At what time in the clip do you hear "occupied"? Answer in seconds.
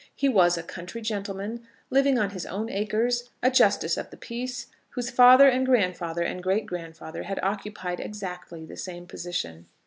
7.43-7.99